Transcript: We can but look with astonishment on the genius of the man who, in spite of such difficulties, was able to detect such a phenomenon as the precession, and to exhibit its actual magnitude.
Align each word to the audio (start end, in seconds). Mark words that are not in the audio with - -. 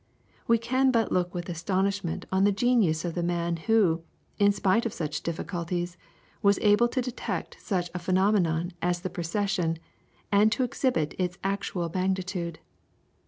We 0.47 0.57
can 0.57 0.89
but 0.89 1.11
look 1.11 1.35
with 1.35 1.47
astonishment 1.47 2.25
on 2.31 2.43
the 2.43 2.51
genius 2.51 3.05
of 3.05 3.13
the 3.13 3.21
man 3.21 3.55
who, 3.57 4.01
in 4.39 4.51
spite 4.51 4.83
of 4.87 4.93
such 4.93 5.21
difficulties, 5.21 5.95
was 6.41 6.57
able 6.63 6.87
to 6.87 7.03
detect 7.03 7.61
such 7.61 7.91
a 7.93 7.99
phenomenon 7.99 8.71
as 8.81 9.01
the 9.01 9.11
precession, 9.11 9.77
and 10.31 10.51
to 10.53 10.63
exhibit 10.63 11.13
its 11.19 11.37
actual 11.43 11.91
magnitude. 11.93 12.57